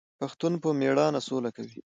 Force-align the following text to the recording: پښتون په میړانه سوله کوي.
پښتون 0.19 0.53
په 0.63 0.69
میړانه 0.79 1.19
سوله 1.27 1.49
کوي. 1.57 1.79